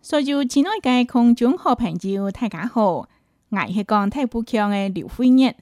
[0.00, 2.92] 所以亲爱的空中和朋友，大家好，
[3.48, 5.56] 我是讲太不强嘅刘辉燕，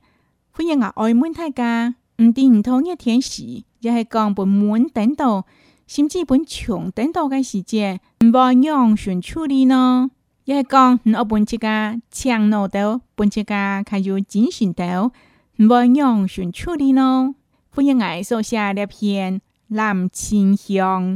[0.53, 5.47] 辉日我爱问大家，唔掂唔通热天时，亦系讲本满等到，
[5.87, 10.11] 甚至本长等到嘅时节，唔会用顺处理呢。
[10.45, 14.45] 亦系讲你我半只架强攞到，半只架佢要剪
[14.75, 15.13] 短到，
[15.57, 17.35] 唔会用顺处理呢。
[17.71, 21.15] 欢迎我所下呢篇《南青香》，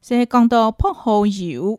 [0.00, 1.78] 所以讲到泼好油。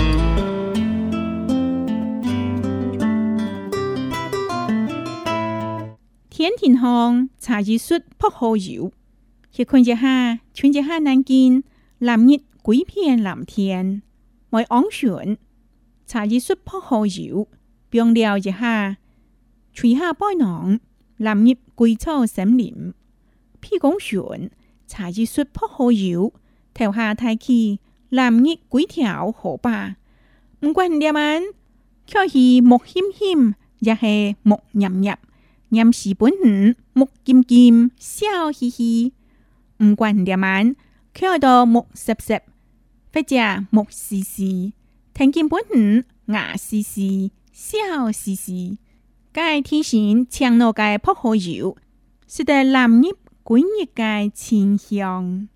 [6.41, 8.91] 天庭巷茶藝術撲河搖，
[9.51, 11.63] 去看一下，穿一下南京
[11.99, 14.01] 藍日鬼片藍天，
[14.49, 15.37] 買昂船
[16.07, 17.47] 茶藝術撲河搖，
[17.91, 18.97] 並聊一下，
[19.71, 20.79] 吹下背囊
[21.19, 22.91] 藍日桂草森林，
[23.59, 24.49] 披公船
[24.87, 26.33] 茶藝術撲河搖，
[26.73, 27.77] 頭下抬起
[28.09, 29.93] 藍日幾條河壩，
[30.61, 31.53] 唔管點樣，
[32.07, 35.17] 卻係木險險，也係木陰陰。
[35.73, 39.13] 念识本午，木金金笑嘻嘻，
[39.81, 40.75] 唔管点掂玩，
[41.13, 42.41] 开到木湿湿，
[43.13, 43.37] 或者
[43.69, 44.73] 木湿湿。
[45.13, 48.79] 听见本午牙嘻嘻，笑嘻嘻，
[49.33, 51.77] 介天线长乐介扑火油，
[52.27, 53.63] 是代蓝叶过叶
[53.95, 55.47] 介清香。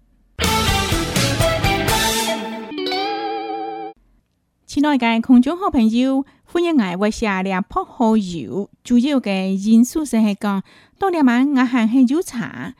[4.66, 6.26] 亲爱嘅空中好朋友。
[6.48, 10.62] 欢迎我为下两铺好油，主要嘅因素是系讲
[11.00, 12.74] 多两晚我行去油茶，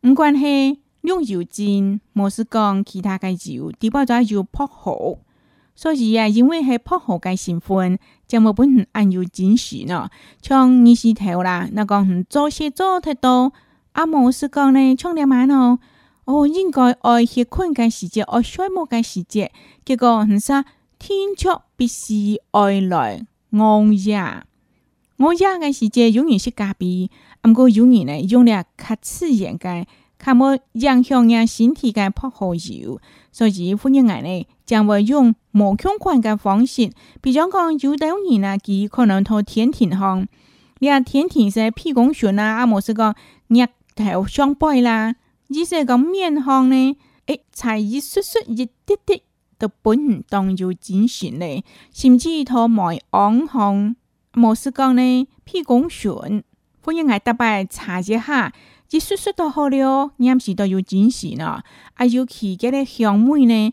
[0.00, 5.16] 唔管系用油煎，冇是讲其他嘅油，不瓜渣油泼好，
[5.76, 10.10] 所以啊，因为系铺好嘅成分，就冇本按油煎食咯，
[10.42, 13.52] 像二时头啦，那个唔做食做太多，
[13.92, 15.78] 啊冇是讲呢，冲两晚哦，
[16.24, 19.52] 哦应该爱去困嘅时间，爱睡梦嘅时间，
[19.84, 20.64] 结果唔说。
[21.06, 24.46] 天窗必须外来安压，
[25.18, 27.10] 我压个时界永远是加闭，
[27.42, 29.84] 不过有人呢用了较刺眼个，
[30.16, 32.98] 看我影响人身体个不好油，
[33.30, 36.90] 所以迎来呢将会用无相款个方式，
[37.20, 40.26] 比如讲有的人啊，佢可能拖天庭方，
[40.78, 43.10] 你啊天庭是屁光雪啦，阿冇是讲
[43.48, 45.14] 额头上白啦，
[45.50, 49.22] 而且讲面方呢，诶，才一缩缩一滴滴。
[49.58, 53.96] 就本唔当有真线呢，甚至都卖网行，
[54.32, 55.28] 冇事讲呢。
[55.44, 56.42] 屁如讲选，
[56.80, 58.52] 欢迎来大伯查一下，
[58.90, 61.62] 一说说都好了，有时都有真线啦，
[61.94, 63.72] 啊有其他嘅香味呢，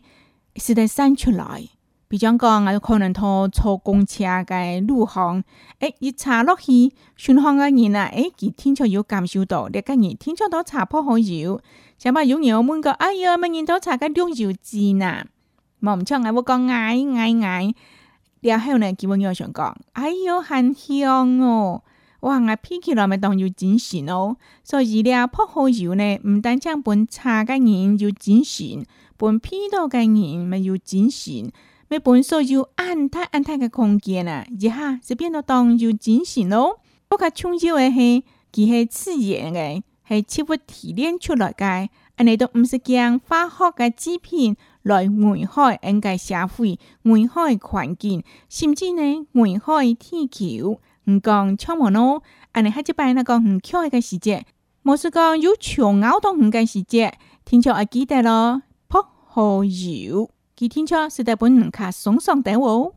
[0.56, 1.64] 是得散出来。
[2.08, 5.42] 比如讲，我可能都坐公车嘅路行，
[5.78, 11.58] 诶一查落去，巡航嘅人啊，诶佢听朝有感受到，呢个人听出都查破好有，
[11.98, 15.24] 想话有人我问个，哎呀，乜人都查个两油字呢？
[15.82, 17.74] 冇唔错，我讲矮矮矮。
[18.40, 21.82] 屌，呢个呢基本友想讲，哎哟，很香哦！
[22.20, 24.36] 哇，我脾起来么当有真神咯。
[24.62, 31.50] 所以呢，泡好油呢，唔单将本茶嘅人要真神，本皮度嘅人咪要真神，
[31.88, 36.78] 咪本所有安泰安泰嘅空间啊，一下就变到当有真神咯。
[37.08, 41.88] 不过，葱油系佢系自然嘅，系切勿提炼出来嘅，
[42.24, 44.56] 你都唔是讲化学嘅制品。
[44.84, 50.78] 来换开经济社会，危害环境，甚至呢，换开天桥。
[51.10, 52.22] 唔讲超摩罗，
[52.52, 54.44] 安尼还举办那个唔巧个时节，
[54.82, 57.12] 莫是讲有强咬到唔个时节，
[57.44, 58.62] 天桥还记得咯？
[58.88, 62.94] 泼好油，记天桥实在本人卡爽爽得哦。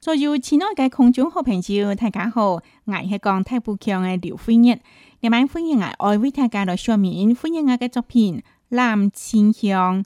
[0.00, 2.62] 所有亲爱的观众和朋友，大家好，我
[3.10, 4.78] 是讲太富强的刘飞日。
[5.20, 8.36] 今晚欢迎我各位大家来说明，欢迎我的作品
[8.68, 10.04] 《蓝青香》，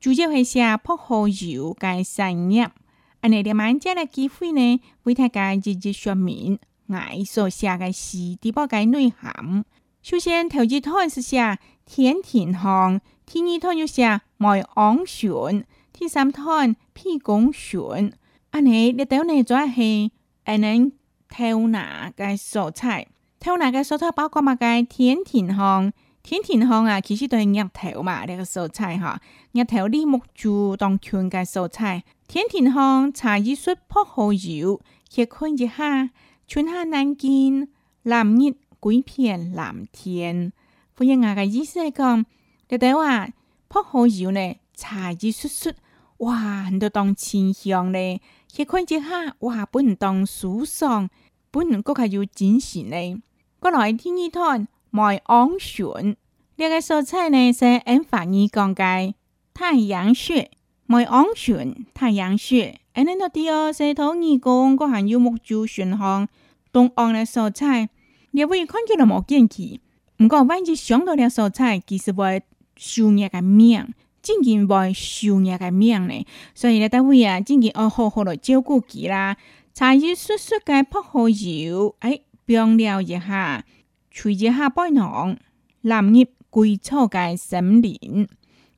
[0.00, 2.62] 主要系写泼好油嘅生意。
[2.62, 9.62] 我哋今晚只嘅机会呢，为大家一一说明我所写嘅诗啲乜嘅内涵。
[10.00, 15.62] 首先头一段是写天田香，第二段又写梅昂蒜，
[15.92, 18.10] 第三段披公蒜。
[18.54, 20.10] 啊，你列到你做的是
[20.46, 20.92] 下领
[21.28, 23.08] 挑拿嘅蔬菜，
[23.40, 25.92] 挑拿嘅蔬菜包括物嘅田甜杭，
[26.22, 29.20] 田甜杭啊，其实都系叶头嘛，列个蔬菜哈，
[29.52, 32.04] 叶头啲木竹当全嘅蔬菜。
[32.28, 36.10] 田甜杭茶叶树泡好油，且看一下，
[36.46, 37.68] 春夏难见，
[38.04, 40.52] 蓝叶桂片蓝天。
[40.96, 42.24] 欢迎我嘅意思系讲，
[42.68, 43.28] 列句话
[43.68, 45.72] 泡好油呢，茶叶树树。
[46.18, 51.08] 哇，很多当清香嘞，且看见哈哇，不能当暑爽，
[51.50, 53.18] 不能个个要珍惜嘞。
[53.58, 56.16] 过来第二趟，买黄旋，
[56.56, 59.14] 这个蔬菜呢是按法尔讲解，
[59.52, 60.50] 太阳穴
[60.86, 62.78] 买黄旋，太阳穴。
[62.92, 66.28] 安恁到第二是土耳讲，个含有木竹旋项，
[66.72, 67.88] 东昂的蔬菜，
[68.30, 69.80] 你会看见了冇见起。
[70.16, 72.42] 不过万一想到了蔬菜，其实会
[72.76, 73.92] 收一个命。
[74.24, 79.36] 正经为树叶个命嘞，所以咧，单位啊，正经要好好来照顾它啦。
[79.74, 83.64] 茶叶叔叔个泡好油，哎，晾了一下，
[84.10, 85.36] 除一下白浓，
[85.82, 88.26] 揽入干草个森林。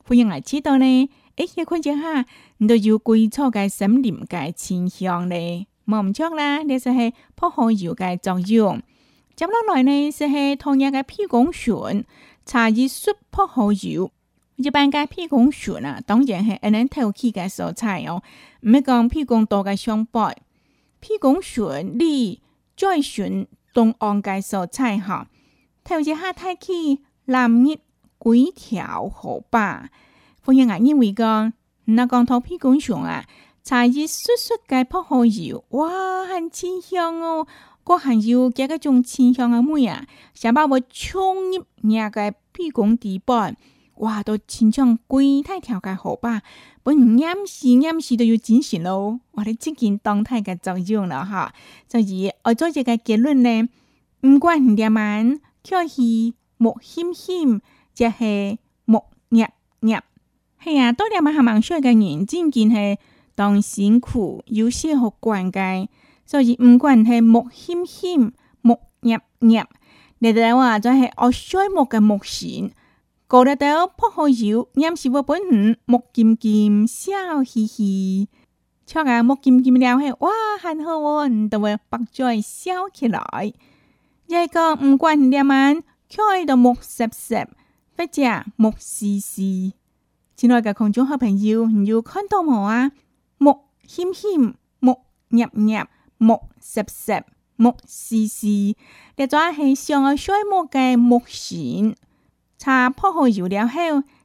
[0.02, 2.26] 欢迎来知道呢，哎，看见哈，
[2.56, 6.64] 你就有干草个森林个清香嘞，冇唔错啦。
[6.64, 6.90] 就是
[7.36, 8.82] 泡好油个作用。
[9.36, 12.04] 接落来呢，是系同样个屁股旋
[12.44, 14.10] 茶叶叔泡好油。
[14.56, 18.22] 一般讲，披宫穴啊，当然是安尼透起个蔬菜哦。
[18.60, 20.34] 唔要讲披宫多个伤白，
[20.98, 22.40] 披宫穴你
[22.74, 25.26] 最笋东岸个蔬菜吼，
[25.84, 27.74] 透一下透气冷热，
[28.18, 29.90] 几条河吧。
[30.40, 31.52] 反正我认为讲，
[31.84, 33.26] 那讲头披宫笋啊，
[33.62, 37.46] 茶叶簌簌个泡好油，哇，很清香哦。
[37.84, 43.54] 个含有这个种清香个味啊，想把我冲入入个披宫底板。
[43.96, 46.42] 哇，都亲像鬼太调解好吧？
[46.82, 49.20] 本唔掩饰掩是都要精神咯。
[49.32, 51.52] 我的这件当态嘅作用了哈，
[51.88, 53.66] 所以我做一个结论咧，
[54.22, 56.02] 唔管你点样，叫是
[56.58, 57.60] 莫谦谦，
[57.94, 59.46] 就是莫弱
[59.80, 59.98] 弱。
[60.62, 62.98] 系啊，多啲阿文书个人，真见系
[63.34, 65.88] 当辛苦，有些好关键。
[66.28, 69.64] 所以唔管系莫谦谦、莫弱弱，
[70.18, 72.70] 你哋话就系我衰莫嘅莫贤。
[73.28, 78.28] 高了头泼好油，黏是我本行，木金金笑嘻嘻，
[78.86, 80.30] 敲下木金金了嘿，哇，
[80.60, 83.20] 很好我，你就会白嘴笑起来。
[84.28, 85.74] 一个唔管了嘛，
[86.08, 87.48] 敲下就木石石，
[87.98, 88.22] 或者
[88.54, 89.72] 木石石。
[90.36, 92.92] 亲爱的观众好朋友，你有看到冇啊？
[93.38, 95.88] 木谦谦，木弱弱，
[96.18, 97.24] 木石石，
[97.56, 98.76] 木石石，
[99.16, 101.96] 这座系上个衰木嘅木船。
[102.58, 103.80] 查薄荷油了后，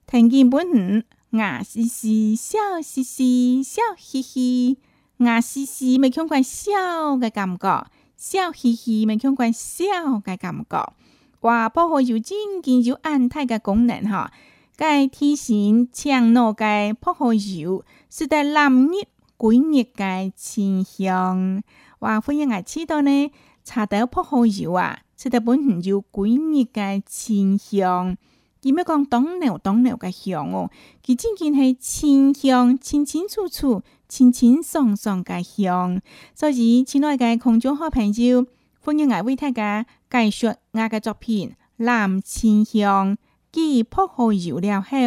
[0.08, 4.78] 听见本人牙嘻嘻笑嘻嘻笑嘻嘻，
[5.18, 9.84] 牙嘻嘻未见惯笑的感觉，笑嘻嘻未见惯笑
[10.24, 10.94] 的感觉。
[11.42, 14.32] 哇，薄荷油真见有安泰的功能，哈！
[14.78, 19.08] 该提醒，强脑该薄荷油，使得冷日
[19.38, 21.62] 滚热该清香。
[22.00, 23.32] 哇，欢迎来吃到呢，
[23.66, 25.00] 查到薄荷油啊！
[25.22, 28.18] 食得本唔要滾熱嘅清香，
[28.64, 30.72] 唔要讲擋料擋料嘅香哦，
[31.06, 36.02] 佢真正系清香清清楚楚、清清爽爽嘅香。
[36.34, 38.48] 所以亲爱嘅空中好朋友
[38.80, 43.14] 欢迎嚟大家介紹我嘅作品《南清香》。
[43.52, 44.98] 既然破耗油了后，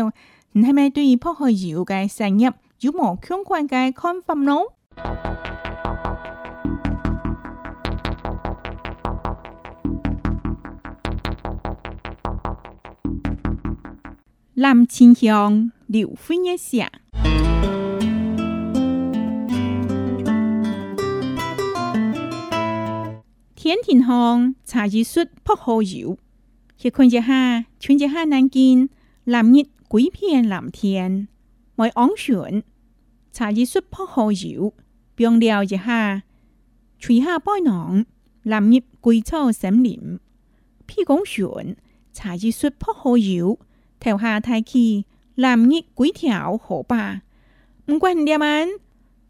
[0.53, 2.45] 你系咪对於破耗油嘅生意
[2.79, 4.59] 有無相关嘅看法呢？
[14.57, 16.89] Lam Chin Hyong, Liu Phi Nhé Xạ.
[23.57, 26.17] Thiên Thiên Hong, Trà Di Xuất, Phúc Hồ Diệu.
[26.79, 28.87] Khi quân gia ha, chuyên gia ha năng kiên,
[29.27, 31.25] làm nhiệt quý phiền làm thiên
[31.77, 32.61] Mọi ống xuyển,
[33.33, 34.73] Trà Di Xuất Phúc Hồ Diệu,
[35.17, 36.21] biong đeo gia ha.
[37.01, 38.03] Chuy ha bói nọng,
[38.45, 40.17] làm nhiệt quý châu xém liệm.
[40.89, 41.75] Phi gống xuyển,
[42.13, 43.57] Trà Di Xuất Phúc Hồ Diệu,
[44.07, 44.87] แถว hà thái ki
[45.37, 47.21] làm nhị quí thèo khổ ba,
[47.87, 48.69] mượn quần địa mãn,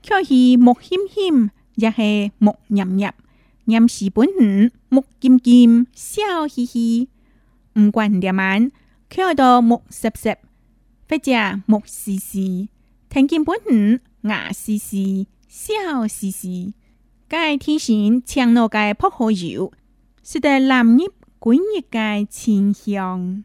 [0.09, 1.35] kêu hì mộc hiêm hiêm,
[1.76, 3.16] dạ hè mộc nhâm nhập,
[3.66, 4.50] nhâm thị bản hủ
[4.90, 7.07] mộc kim kim, sáo hì hì,
[7.75, 8.69] mượn quần địa mãn,
[9.11, 10.38] kêu đồ mộc sập sập,
[11.09, 12.66] phết chớ mộc sì sì,
[13.11, 13.78] thình kiến bản hủ
[14.23, 16.71] nhá sì sì, sáo sì sì,
[17.28, 19.71] cái thiên sản chăng nào cái phật hội diệu,
[20.25, 21.07] xí đê làm nhị
[21.40, 23.45] quí nhị cái chiêm chiang.